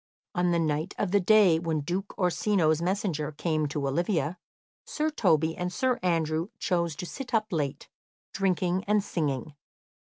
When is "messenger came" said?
2.81-3.67